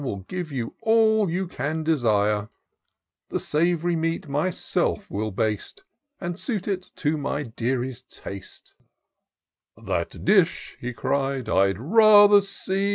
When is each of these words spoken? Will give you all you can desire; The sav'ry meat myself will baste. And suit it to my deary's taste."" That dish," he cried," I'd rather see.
Will 0.03 0.21
give 0.21 0.51
you 0.51 0.73
all 0.81 1.29
you 1.29 1.47
can 1.47 1.83
desire; 1.83 2.49
The 3.29 3.39
sav'ry 3.39 3.95
meat 3.95 4.27
myself 4.27 5.11
will 5.11 5.29
baste. 5.29 5.83
And 6.19 6.39
suit 6.39 6.67
it 6.67 6.89
to 6.95 7.17
my 7.17 7.43
deary's 7.43 8.01
taste."" 8.01 8.73
That 9.87 10.25
dish," 10.25 10.75
he 10.81 10.91
cried," 10.91 11.47
I'd 11.49 11.77
rather 11.77 12.41
see. 12.41 12.89